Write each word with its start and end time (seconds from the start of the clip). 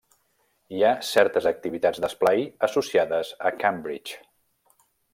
Hi 0.77 0.79
ha 0.87 0.93
certes 1.09 1.49
activitats 1.51 2.03
d'esplai 2.05 2.43
associades 2.71 3.33
a 3.51 3.55
Cambridge. 3.65 4.21